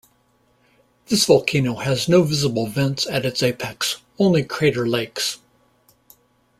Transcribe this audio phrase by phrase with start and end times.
[1.09, 5.37] This volcano has no visible vents at its apex, only crater lakes.